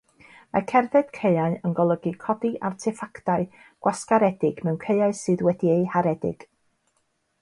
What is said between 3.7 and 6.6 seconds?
gwasgaredig mewn caeau sydd wedi'u haredig.